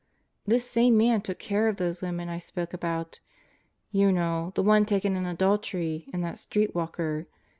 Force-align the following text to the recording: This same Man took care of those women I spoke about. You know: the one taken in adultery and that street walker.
This 0.47 0.67
same 0.67 0.97
Man 0.97 1.21
took 1.21 1.37
care 1.37 1.67
of 1.67 1.77
those 1.77 2.01
women 2.01 2.27
I 2.27 2.39
spoke 2.39 2.73
about. 2.73 3.19
You 3.91 4.11
know: 4.11 4.51
the 4.55 4.63
one 4.63 4.83
taken 4.83 5.15
in 5.15 5.27
adultery 5.27 6.09
and 6.11 6.23
that 6.23 6.39
street 6.39 6.73
walker. 6.73 7.27